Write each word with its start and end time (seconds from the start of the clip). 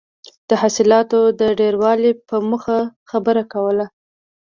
د 0.49 0.51
حاصلاتو 0.61 1.19
د 1.39 1.41
ډېروالي 1.59 2.11
په 2.27 2.35
موخه 2.49 2.79
خبره 3.11 3.43
کوله. 3.53 3.85